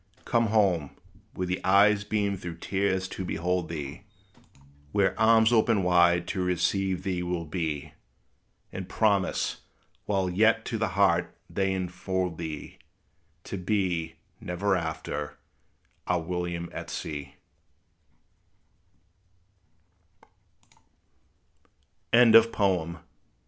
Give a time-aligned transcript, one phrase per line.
[0.25, 0.97] Come home,
[1.35, 4.01] where the eyes beam through tears to behold thee;
[4.93, 7.93] Where arms open wide to receive thee will be;
[8.73, 9.57] And promise,
[10.05, 12.79] while yet to the heart they infold thee
[13.43, 15.37] To be, never after,
[16.07, 17.35] our William at sea!